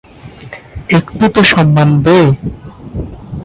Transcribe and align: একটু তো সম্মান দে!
একটু 0.89 1.25
তো 1.29 1.41
সম্মান 1.43 1.89
দে! 2.03 2.17